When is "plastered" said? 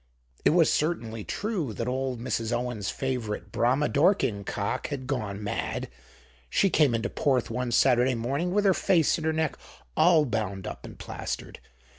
10.97-11.59